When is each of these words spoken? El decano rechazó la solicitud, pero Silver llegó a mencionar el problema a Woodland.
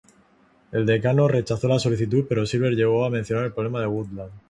El 0.71 0.87
decano 0.87 1.27
rechazó 1.27 1.67
la 1.67 1.77
solicitud, 1.77 2.25
pero 2.27 2.43
Silver 2.47 2.73
llegó 2.73 3.05
a 3.05 3.11
mencionar 3.11 3.45
el 3.45 3.53
problema 3.53 3.83
a 3.83 3.87
Woodland. 3.87 4.31